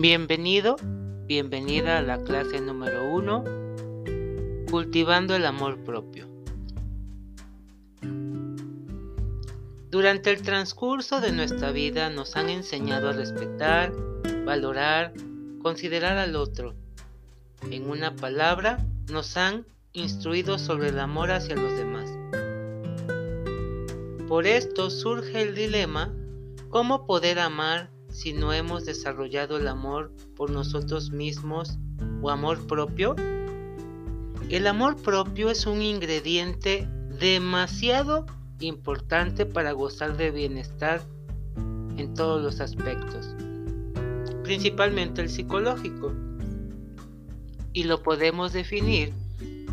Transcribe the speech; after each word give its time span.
Bienvenido, 0.00 0.76
bienvenida 1.26 1.98
a 1.98 2.02
la 2.02 2.22
clase 2.22 2.60
número 2.60 3.12
1, 3.16 3.44
Cultivando 4.70 5.34
el 5.34 5.44
Amor 5.44 5.82
Propio. 5.82 6.28
Durante 9.90 10.30
el 10.30 10.42
transcurso 10.42 11.20
de 11.20 11.32
nuestra 11.32 11.72
vida 11.72 12.10
nos 12.10 12.36
han 12.36 12.48
enseñado 12.48 13.08
a 13.08 13.12
respetar, 13.12 13.92
valorar, 14.44 15.14
considerar 15.62 16.16
al 16.16 16.36
otro. 16.36 16.76
En 17.68 17.90
una 17.90 18.14
palabra, 18.14 18.78
nos 19.10 19.36
han 19.36 19.66
instruido 19.94 20.60
sobre 20.60 20.90
el 20.90 21.00
amor 21.00 21.32
hacia 21.32 21.56
los 21.56 21.76
demás. 21.76 22.08
Por 24.28 24.46
esto 24.46 24.90
surge 24.90 25.42
el 25.42 25.56
dilema, 25.56 26.14
¿cómo 26.70 27.04
poder 27.04 27.40
amar 27.40 27.97
si 28.18 28.32
no 28.32 28.52
hemos 28.52 28.84
desarrollado 28.84 29.58
el 29.58 29.68
amor 29.68 30.10
por 30.34 30.50
nosotros 30.50 31.12
mismos 31.12 31.78
o 32.20 32.30
amor 32.30 32.66
propio? 32.66 33.14
El 34.48 34.66
amor 34.66 34.96
propio 34.96 35.50
es 35.50 35.66
un 35.66 35.82
ingrediente 35.82 36.88
demasiado 37.20 38.26
importante 38.58 39.46
para 39.46 39.70
gozar 39.70 40.16
de 40.16 40.32
bienestar 40.32 41.00
en 41.96 42.12
todos 42.14 42.42
los 42.42 42.60
aspectos, 42.60 43.36
principalmente 44.42 45.22
el 45.22 45.30
psicológico. 45.30 46.12
Y 47.72 47.84
lo 47.84 48.02
podemos 48.02 48.52
definir 48.52 49.14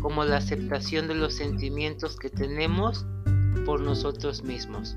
como 0.00 0.24
la 0.24 0.36
aceptación 0.36 1.08
de 1.08 1.16
los 1.16 1.34
sentimientos 1.34 2.16
que 2.16 2.30
tenemos 2.30 3.06
por 3.64 3.80
nosotros 3.80 4.44
mismos 4.44 4.96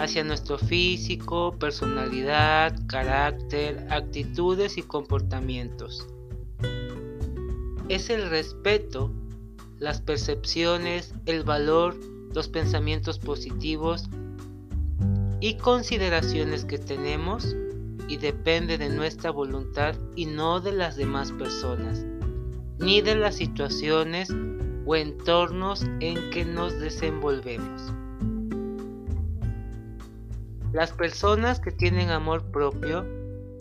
hacia 0.00 0.24
nuestro 0.24 0.56
físico, 0.56 1.54
personalidad, 1.58 2.74
carácter, 2.86 3.86
actitudes 3.90 4.78
y 4.78 4.82
comportamientos. 4.82 6.06
Es 7.90 8.08
el 8.08 8.30
respeto, 8.30 9.12
las 9.78 10.00
percepciones, 10.00 11.12
el 11.26 11.44
valor, 11.44 11.96
los 12.34 12.48
pensamientos 12.48 13.18
positivos 13.18 14.08
y 15.38 15.54
consideraciones 15.58 16.64
que 16.64 16.78
tenemos 16.78 17.54
y 18.08 18.16
depende 18.16 18.78
de 18.78 18.88
nuestra 18.88 19.30
voluntad 19.30 19.96
y 20.16 20.24
no 20.24 20.60
de 20.60 20.72
las 20.72 20.96
demás 20.96 21.30
personas, 21.32 22.06
ni 22.78 23.02
de 23.02 23.16
las 23.16 23.34
situaciones 23.34 24.30
o 24.86 24.96
entornos 24.96 25.84
en 26.00 26.30
que 26.30 26.46
nos 26.46 26.80
desenvolvemos. 26.80 27.99
Las 30.72 30.92
personas 30.92 31.58
que 31.58 31.72
tienen 31.72 32.10
amor 32.10 32.50
propio 32.52 33.04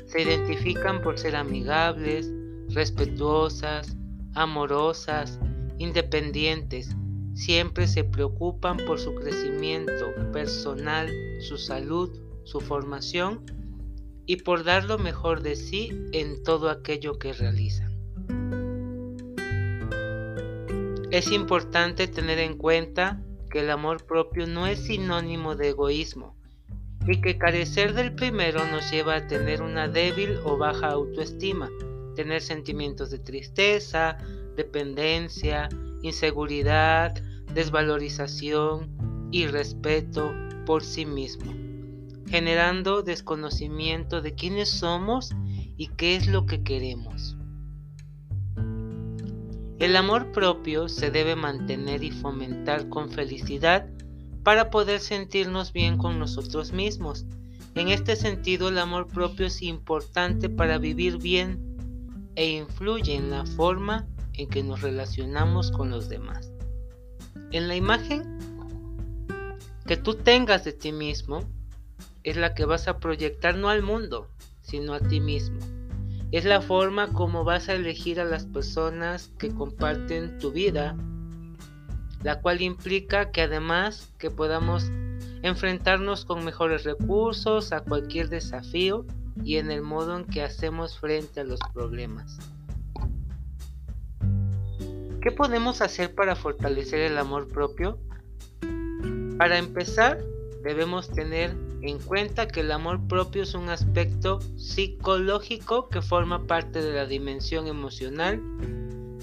se 0.06 0.22
identifican 0.22 1.02
por 1.02 1.18
ser 1.18 1.36
amigables, 1.36 2.32
respetuosas, 2.70 3.98
amorosas, 4.36 5.40
independientes. 5.80 6.96
Siempre 7.34 7.88
se 7.88 8.04
preocupan 8.04 8.78
por 8.78 9.00
su 9.00 9.16
crecimiento 9.16 10.14
personal, 10.32 11.10
su 11.42 11.58
salud, 11.58 12.12
su 12.44 12.60
formación 12.60 13.44
y 14.28 14.38
por 14.38 14.64
dar 14.64 14.84
lo 14.84 15.00
mejor 15.00 15.42
de 15.42 15.56
sí 15.56 15.90
en 16.12 16.44
todo 16.44 16.70
aquello 16.70 17.18
que 17.18 17.34
realizan. 17.34 17.90
Es 21.10 21.32
importante 21.32 22.08
tener 22.08 22.38
en 22.38 22.56
cuenta 22.56 23.24
que 23.50 23.62
el 23.62 23.72
amor 23.72 24.06
propio 24.06 24.46
no 24.46 24.68
es 24.68 24.80
sinónimo 24.80 25.56
de 25.56 25.70
egoísmo, 25.70 26.39
y 27.10 27.22
que 27.22 27.40
carecer 27.40 27.94
del 27.96 28.14
primero 28.14 28.64
nos 28.68 28.92
lleva 28.92 29.16
a 29.16 29.28
tener 29.28 29.64
una 29.64 29.88
débil 29.88 30.38
o 30.44 30.58
baja 30.58 30.90
autoestima, 30.90 31.68
tener 32.16 32.42
sentimientos 32.42 33.10
de 33.10 33.18
tristeza, 33.18 34.18
dependencia, 34.56 35.70
inseguridad, 36.04 37.16
desvalorización 37.54 39.30
y 39.32 39.48
respeto 39.48 40.32
por 40.68 40.84
sí 40.84 41.08
mismo, 41.08 41.52
generando 42.28 43.02
desconocimiento 43.02 44.22
de 44.22 44.36
quiénes 44.36 44.70
somos 44.70 45.32
y 45.78 45.88
qué 45.88 46.16
es 46.16 46.28
lo 46.28 46.46
que 46.46 46.62
queremos. 46.62 47.36
El 49.80 49.96
amor 49.96 50.32
propio 50.32 50.90
se 50.90 51.10
debe 51.10 51.36
mantener 51.36 52.04
y 52.04 52.12
fomentar 52.12 52.88
con 52.90 53.10
felicidad 53.10 53.88
para 54.44 54.70
poder 54.70 55.00
sentirnos 55.00 55.74
bien 55.74 55.98
con 55.98 56.20
nosotros 56.20 56.72
mismos. 56.72 57.26
En 57.76 57.90
este 57.90 58.16
sentido, 58.16 58.70
el 58.70 58.80
amor 58.80 59.08
propio 59.08 59.48
es 59.48 59.62
importante 59.62 60.50
para 60.50 60.78
vivir 60.78 61.18
bien 61.18 61.70
e 62.36 62.50
influye 62.58 63.16
en 63.16 63.32
la 63.32 63.46
forma 63.46 64.08
en 64.34 64.48
que 64.48 64.64
nos 64.64 64.82
relacionamos 64.82 65.72
con 65.72 65.90
los 65.90 66.10
demás. 66.10 66.52
En 67.52 67.68
la 67.68 67.76
imagen 67.76 68.38
que 69.86 69.98
tú 69.98 70.16
tengas 70.16 70.64
de 70.64 70.74
ti 70.74 70.92
mismo 70.92 71.42
es 72.24 72.38
la 72.38 72.54
que 72.54 72.66
vas 72.66 72.88
a 72.88 73.00
proyectar 73.00 73.56
no 73.58 73.70
al 73.70 73.82
mundo, 73.82 74.28
sino 74.62 74.94
a 74.94 75.00
ti 75.00 75.20
mismo. 75.20 75.60
Es 76.32 76.46
la 76.46 76.62
forma 76.62 77.08
como 77.08 77.44
vas 77.44 77.70
a 77.70 77.74
elegir 77.74 78.20
a 78.20 78.26
las 78.26 78.46
personas 78.46 79.32
que 79.40 79.50
comparten 79.50 80.38
tu 80.38 80.52
vida 80.52 80.96
la 82.24 82.42
cual 82.42 82.62
implica 82.62 83.32
que 83.32 83.42
además 83.42 84.12
que 84.18 84.30
podamos 84.30 84.92
enfrentarnos 85.42 86.26
con 86.26 86.44
mejores 86.44 86.84
recursos 86.84 87.72
a 87.72 87.82
cualquier 87.82 88.30
desafío 88.30 89.06
y 89.44 89.58
en 89.58 89.72
el 89.72 89.82
modo 89.82 90.18
en 90.18 90.26
que 90.26 90.44
hacemos 90.44 91.00
frente 91.00 91.40
a 91.40 91.44
los 91.46 91.60
problemas. 91.74 92.38
¿Qué 95.22 95.32
podemos 95.32 95.82
hacer 95.82 96.14
para 96.14 96.36
fortalecer 96.36 97.02
el 97.02 97.18
amor 97.18 97.48
propio? 97.48 98.00
Para 99.38 99.58
empezar, 99.58 100.20
debemos 100.64 101.10
tener 101.10 101.56
en 101.82 102.00
cuenta 102.00 102.48
que 102.48 102.62
el 102.62 102.72
amor 102.72 103.06
propio 103.08 103.44
es 103.44 103.54
un 103.54 103.70
aspecto 103.70 104.40
psicológico 104.58 105.90
que 105.90 106.02
forma 106.02 106.46
parte 106.46 106.82
de 106.82 106.94
la 106.94 107.06
dimensión 107.06 107.68
emocional 107.68 108.42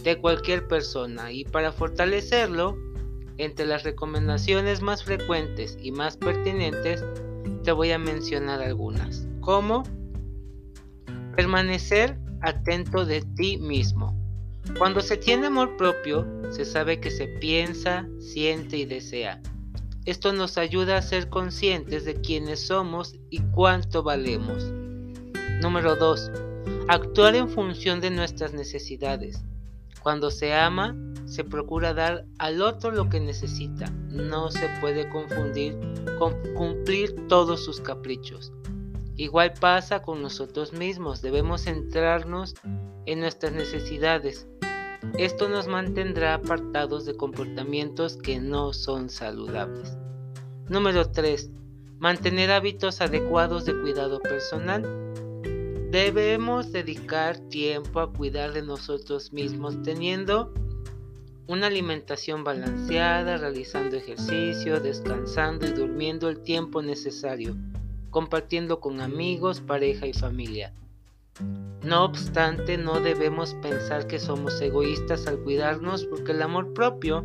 de 0.03 0.19
cualquier 0.19 0.67
persona 0.69 1.33
y 1.33 1.45
para 1.45 1.73
fortalecerlo 1.73 2.79
entre 3.39 3.67
las 3.67 3.83
recomendaciones 3.83 4.81
más 4.81 5.05
frecuentes 5.05 5.79
y 5.81 5.93
más 5.93 6.17
pertinentes, 6.17 7.05
te 7.65 7.73
voy 7.73 7.93
a 7.93 7.99
mencionar 7.99 8.63
algunas, 8.63 9.27
como 9.41 9.83
permanecer 11.35 12.19
atento 12.43 13.05
de 13.05 13.23
ti 13.37 13.59
mismo. 13.59 14.17
Cuando 14.79 15.01
se 15.01 15.17
tiene 15.17 15.47
amor 15.47 15.77
propio, 15.77 16.27
se 16.51 16.65
sabe 16.65 17.01
que 17.01 17.11
se 17.11 17.29
piensa, 17.29 18.09
siente 18.19 18.79
y 18.79 18.85
desea. 18.85 19.41
Esto 20.05 20.33
nos 20.33 20.59
ayuda 20.59 20.97
a 20.97 21.03
ser 21.03 21.29
conscientes 21.29 22.05
de 22.05 22.21
quiénes 22.21 22.67
somos 22.67 23.17
y 23.31 23.41
cuánto 23.41 24.03
valemos. 24.03 24.73
Número 25.61 25.97
2. 25.97 26.31
Actuar 26.89 27.35
en 27.35 27.49
función 27.49 28.01
de 28.01 28.11
nuestras 28.11 28.53
necesidades. 28.53 29.43
Cuando 30.03 30.31
se 30.31 30.55
ama, 30.55 30.95
se 31.27 31.45
procura 31.45 31.93
dar 31.93 32.25
al 32.39 32.63
otro 32.63 32.91
lo 32.91 33.09
que 33.09 33.21
necesita. 33.21 33.91
No 34.09 34.51
se 34.51 34.69
puede 34.81 35.09
confundir 35.09 35.77
con 36.19 36.35
cumplir 36.55 37.27
todos 37.29 37.65
sus 37.65 37.81
caprichos. 37.81 38.53
Igual 39.17 39.55
pasa 39.61 40.03
con 40.03 40.23
nosotros 40.23 40.73
mismos. 40.73 41.23
Debemos 41.23 41.63
centrarnos 41.63 42.55
en 43.07 43.21
nuestras 43.21 43.53
necesidades. 43.53 44.47
Esto 45.19 45.49
nos 45.49 45.67
mantendrá 45.69 46.35
apartados 46.35 47.05
de 47.07 47.17
comportamientos 47.17 48.17
que 48.17 48.41
no 48.41 48.73
son 48.73 49.09
saludables. 49.09 49.97
Número 50.69 51.11
3. 51.11 51.51
Mantener 51.99 52.51
hábitos 52.51 53.01
adecuados 53.01 53.65
de 53.65 53.81
cuidado 53.81 54.21
personal. 54.21 54.83
Debemos 55.91 56.73
dedicar 56.73 57.39
tiempo 57.49 58.01
a 58.01 58.13
cuidar 58.13 58.53
de 58.53 58.63
nosotros 58.63 59.33
mismos 59.33 59.81
teniendo 59.83 60.53
una 61.49 61.69
alimentación 61.69 62.43
balanceada, 62.43 63.37
realizando 63.37 63.97
ejercicio, 63.97 64.81
descansando 64.81 65.67
y 65.67 65.71
durmiendo 65.71 66.29
el 66.29 66.41
tiempo 66.41 66.83
necesario, 66.83 67.57
compartiendo 68.11 68.81
con 68.81 69.01
amigos, 69.01 69.61
pareja 69.61 70.07
y 70.07 70.13
familia. 70.13 70.73
No 71.83 72.05
obstante, 72.05 72.79
no 72.79 73.01
debemos 73.01 73.55
pensar 73.63 74.07
que 74.07 74.19
somos 74.19 74.61
egoístas 74.61 75.27
al 75.27 75.39
cuidarnos 75.39 76.05
porque 76.07 76.33
el 76.33 76.43
amor 76.43 76.73
propio 76.73 77.25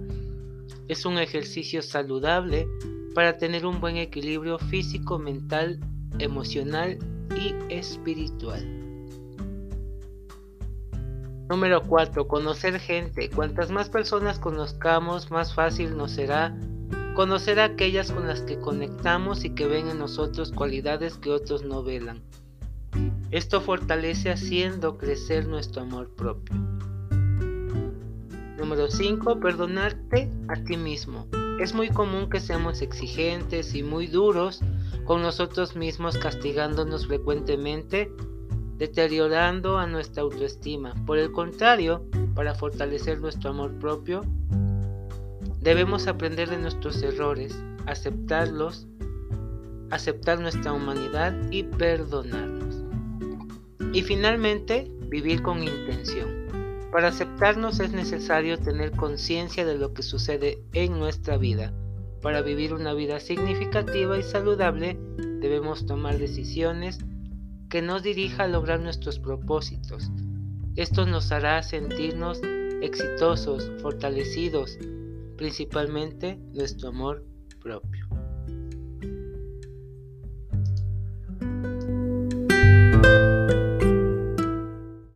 es 0.88 1.06
un 1.06 1.18
ejercicio 1.18 1.82
saludable 1.82 2.68
para 3.16 3.38
tener 3.38 3.66
un 3.66 3.80
buen 3.80 3.98
equilibrio 3.98 4.60
físico, 4.60 5.18
mental, 5.18 5.80
emocional 6.20 7.00
y 7.36 7.56
espiritual. 7.74 8.91
Número 11.52 11.84
4. 11.84 12.30
Conocer 12.30 12.80
gente. 12.80 13.30
Cuantas 13.30 13.72
más 13.72 13.90
personas 13.90 14.40
conozcamos, 14.40 15.32
más 15.32 15.54
fácil 15.54 15.98
nos 15.98 16.12
será 16.12 16.56
conocer 17.14 17.60
a 17.60 17.66
aquellas 17.66 18.10
con 18.10 18.26
las 18.26 18.40
que 18.44 18.58
conectamos 18.58 19.44
y 19.44 19.50
que 19.50 19.68
ven 19.68 19.90
en 19.90 20.00
nosotros 20.00 20.54
cualidades 20.54 21.18
que 21.18 21.30
otros 21.30 21.66
no 21.66 21.84
velan. 21.84 22.22
Esto 23.32 23.60
fortalece 23.60 24.32
haciendo 24.32 24.98
crecer 24.98 25.46
nuestro 25.46 25.82
amor 25.82 26.16
propio. 26.16 26.56
Número 28.58 28.90
5. 28.90 29.42
Perdonarte 29.42 30.32
a 30.48 30.56
ti 30.64 30.78
mismo. 30.78 31.28
Es 31.60 31.74
muy 31.74 31.90
común 31.90 32.30
que 32.30 32.40
seamos 32.40 32.82
exigentes 32.82 33.76
y 33.76 33.84
muy 33.84 34.08
duros 34.08 34.62
con 35.04 35.22
nosotros 35.22 35.76
mismos 35.76 36.18
castigándonos 36.18 37.08
frecuentemente, 37.08 38.10
deteriorando 38.82 39.78
a 39.78 39.86
nuestra 39.86 40.24
autoestima. 40.24 40.96
Por 41.06 41.20
el 41.20 41.32
contrario, 41.32 42.04
para 42.34 42.56
fortalecer 42.56 43.22
nuestro 43.22 43.52
amor 43.52 43.78
propio, 43.78 44.26
debemos 45.60 46.08
aprender 46.08 46.50
de 46.50 46.58
nuestros 46.58 47.00
errores, 47.04 47.56
aceptarlos, 47.86 48.88
aceptar 49.92 50.40
nuestra 50.40 50.74
humanidad 50.74 51.32
y 51.52 51.62
perdonarnos. 51.62 52.84
Y 53.94 54.02
finalmente, 54.02 54.92
vivir 55.10 55.44
con 55.44 55.62
intención. 55.62 56.48
Para 56.92 57.10
aceptarnos 57.10 57.80
es 57.80 57.92
necesario 57.92 58.58
tener 58.58 58.90
conciencia 58.94 59.64
de 59.64 59.78
lo 59.78 59.94
que 59.94 60.02
sucede 60.02 60.60
en 60.74 60.98
nuestra 60.98 61.38
vida. 61.38 61.72
Para 62.24 62.42
vivir 62.42 62.74
una 62.74 62.96
vida 62.96 63.20
significativa 63.20 64.18
y 64.18 64.24
saludable 64.24 64.98
debemos 65.40 65.86
tomar 65.86 66.18
decisiones 66.18 66.98
que 67.72 67.82
nos 67.82 68.04
dirija 68.04 68.44
a 68.44 68.48
lograr 68.48 68.82
nuestros 68.82 69.18
propósitos. 69.18 70.12
Esto 70.76 71.06
nos 71.06 71.32
hará 71.32 71.64
sentirnos 71.64 72.42
exitosos, 72.82 73.72
fortalecidos, 73.82 74.78
principalmente 75.38 76.38
nuestro 76.54 76.90
amor 76.90 77.26
propio. 77.62 78.01